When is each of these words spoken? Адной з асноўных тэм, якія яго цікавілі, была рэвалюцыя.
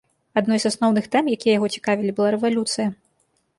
Адной 0.39 0.59
з 0.63 0.69
асноўных 0.73 1.09
тэм, 1.17 1.29
якія 1.35 1.53
яго 1.57 1.71
цікавілі, 1.77 2.17
была 2.19 2.29
рэвалюцыя. 2.39 2.87